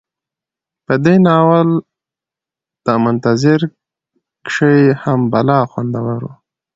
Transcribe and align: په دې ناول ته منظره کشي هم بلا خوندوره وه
په 0.85 0.93
دې 1.05 1.15
ناول 1.25 1.69
ته 2.83 2.93
منظره 3.03 3.67
کشي 4.45 4.77
هم 5.01 5.19
بلا 5.31 5.59
خوندوره 5.71 6.15
وه 6.23 6.33